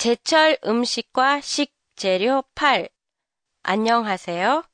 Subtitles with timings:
[0.00, 2.88] 제철 음식과 식재료 8.
[3.62, 4.64] 안녕하세요.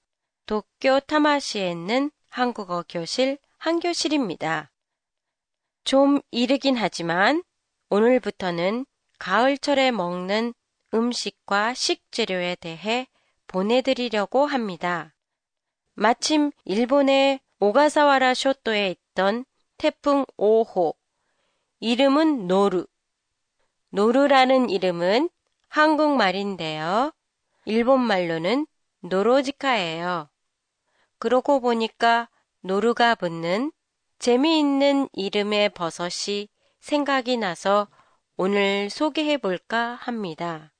[0.46, 4.70] 도쿄 타마시에 있는 한국어 교실 한교실입니다.
[5.82, 7.42] 좀 이르긴 하지만
[7.90, 8.86] 오늘부터는
[9.18, 10.54] 가을철에 먹는
[10.94, 13.08] 음식과 식재료에 대해
[13.48, 15.12] 보내드리려고 합니다.
[15.94, 19.44] 마침 일본의 오가사와라 쇼토에 있던
[19.76, 20.94] 태풍 5호,
[21.80, 22.86] 이름은 노루,
[23.90, 25.30] 노루라는 이름은
[25.68, 27.12] 한국말인데요.
[27.64, 28.66] 일본말로는
[29.00, 30.28] 노로지카예요.
[31.18, 32.28] 그러고 보니까
[32.60, 33.72] 노루가 붙는
[34.18, 36.48] 재미있는 이름의 버섯이
[36.80, 37.88] 생각이 나서
[38.36, 40.72] 오늘 소개해 볼까 합니다.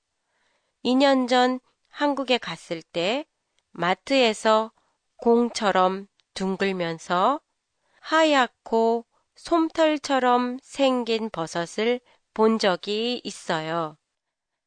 [0.85, 3.25] 2년 전 한국에 갔을 때
[3.71, 4.73] 마트에서
[5.17, 7.41] 공처럼 둥글면서
[8.01, 12.01] 하얗고 솜털처럼 생긴 버섯을
[12.37, 13.97] 본 적이 있어요.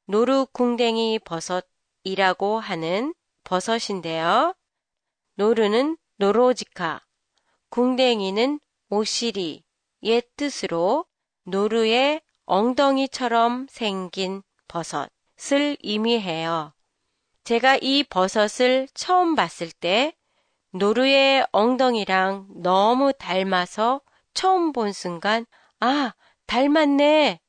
[0.08, 4.56] 노루궁뎅이 버섯이라고 하는 버섯인데요.
[5.36, 7.06] 노루는 노로지카,
[7.70, 8.60] 궁뎅이는
[8.90, 11.06] 오시리의 뜻으로
[11.44, 16.74] 노루의 엉덩이처럼 생긴 버섯을 의미해요.
[17.44, 20.16] 제가 이 버섯을 처음 봤을 때
[20.72, 24.02] 노루의 엉덩이랑 너무 닮아서
[24.34, 25.46] 처음 본 순간,
[25.80, 26.16] 아,
[26.48, 27.42] 닮았네!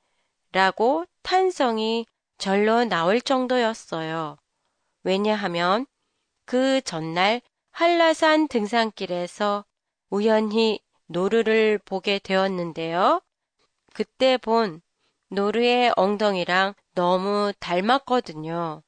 [0.52, 2.06] 라고 탄성이
[2.38, 4.36] 절로 나올 정도였어요.
[5.02, 5.86] 왜냐하면
[6.44, 9.64] 그 전날 한라산 등산길에서
[10.10, 13.20] 우연히 노루를 보게 되었는데요.
[13.94, 14.82] 그때 본
[15.28, 18.82] 노루의 엉덩이랑 너무 닮았거든요.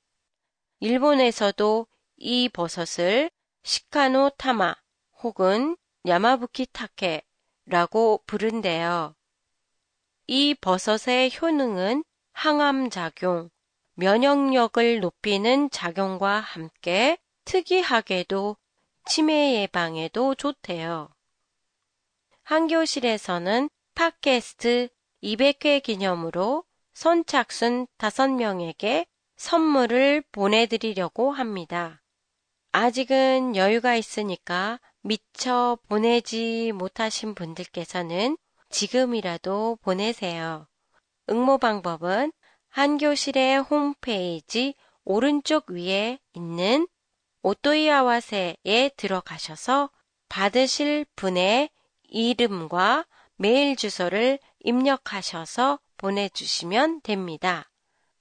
[0.80, 3.30] 일본에서도 이 버섯을
[3.62, 4.74] 시카노 타마
[5.22, 5.76] 혹은
[6.06, 9.14] 야마부키 타케라고 부른대요.
[10.26, 13.50] 이 버섯의 효능은 항암 작용,
[13.94, 18.56] 면역력을 높이는 작용과 함께 특이하게도
[19.04, 21.08] 치매 예방에도 좋대요.
[22.44, 24.88] 한교실에서는 팟캐스트
[25.22, 29.06] 200회 기념으로 선착순 5명에게
[29.36, 32.00] 선물을 보내드리려고 합니다.
[32.72, 38.36] 아직은 여유가 있으니까 미처 보내지 못하신 분들께서는
[38.72, 40.66] 지금이라도 보내세요.
[41.30, 42.32] 응모 방법은
[42.70, 44.74] 한교실의 홈페이지
[45.04, 46.88] 오른쪽 위에 있는
[47.42, 49.90] 오토이아와세에 들어가셔서
[50.28, 51.70] 받으실 분의
[52.04, 53.06] 이름과
[53.36, 57.70] 메일 주소를 입력하셔서 보내주시면 됩니다.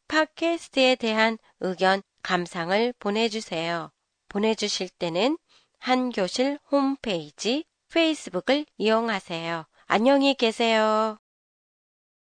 [0.07, 3.91] 팟캐스트에 대한 의견, 감상을 보내주세요.
[4.27, 5.37] 보내주실 때는
[5.79, 9.65] 한교실 홈페이지 페이스북을 이용하세요.
[9.93, 11.20] 안녕히 계세요.